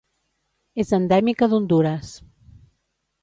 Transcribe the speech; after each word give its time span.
És 0.83 0.93
endèmica 0.97 1.49
d'Hondures. 1.53 2.11